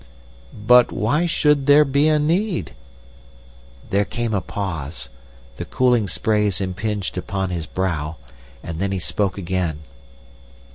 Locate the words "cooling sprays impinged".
5.65-7.19